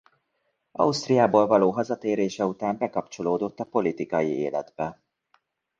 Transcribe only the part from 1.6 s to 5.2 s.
hazatérése után bekapcsolódott a politikai életbe.